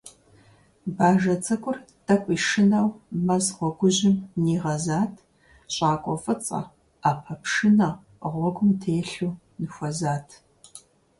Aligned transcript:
Бажэ 0.95 1.35
цӀыкӀур 1.43 1.77
тӀэкӀуи 2.05 2.37
шынэу 2.47 2.87
мэз 3.25 3.45
гъуэгужьым 3.55 4.15
нигъэзат, 4.43 5.13
щӀакӀуэ 5.73 6.15
фӀыцӀэ, 6.23 6.61
Ӏэпэ 7.01 7.33
пшынэ 7.41 7.89
гъуэгум 8.31 8.71
телъу 8.81 9.33
ныхуэзат. 9.61 10.27